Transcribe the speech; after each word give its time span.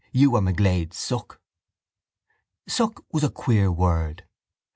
You 0.11 0.35
are 0.35 0.41
McGlade's 0.41 0.97
suck. 0.97 1.39
Suck 2.67 3.05
was 3.13 3.23
a 3.23 3.29
queer 3.29 3.71
word. 3.71 4.25